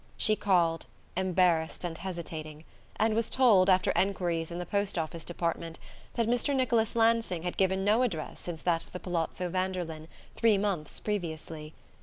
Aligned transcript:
She 0.17 0.35
called, 0.35 0.87
embarrassed 1.15 1.83
and 1.83 1.95
hesitating; 1.95 2.63
and 2.95 3.13
was 3.13 3.29
told, 3.29 3.69
after 3.69 3.91
enquiries 3.91 4.49
in 4.49 4.57
the 4.57 4.65
post 4.65 4.97
office 4.97 5.23
department, 5.23 5.77
that 6.15 6.25
Mr. 6.27 6.55
Nicholas 6.55 6.95
Lansing 6.95 7.43
had 7.43 7.55
given 7.55 7.85
no 7.85 8.01
address 8.01 8.39
since 8.39 8.63
that 8.63 8.81
of 8.83 8.93
the 8.93 8.99
Palazzo 8.99 9.47
Vanderlyn, 9.51 10.07
three 10.35 10.57
months 10.57 10.99
previously. 10.99 11.75